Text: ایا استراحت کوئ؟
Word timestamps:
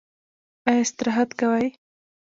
ایا 0.69 0.81
استراحت 0.85 1.29
کوئ؟ 1.39 1.65